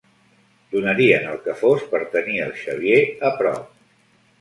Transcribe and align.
Donaria 0.75 1.19
el 1.33 1.37
que 1.45 1.55
fos 1.61 1.85
per 1.93 2.01
tenir 2.17 2.43
el 2.49 2.57
Xavier 2.65 3.01
a 3.31 3.35
prop. 3.43 3.73